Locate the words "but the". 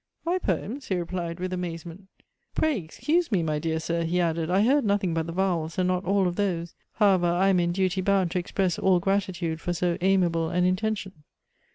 5.13-5.31